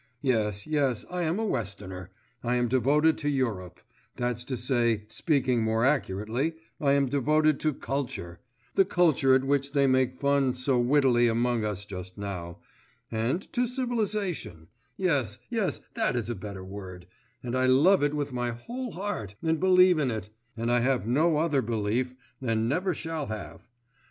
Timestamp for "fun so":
10.17-10.79